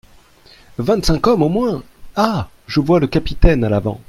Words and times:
Vingt-cinq 0.79 1.27
hommes 1.27 1.43
au 1.43 1.49
moins! 1.49 1.83
Ah! 2.15 2.49
je 2.65 2.79
vois 2.79 2.99
le 2.99 3.05
capitaine 3.05 3.63
à 3.63 3.69
l'avant. 3.69 3.99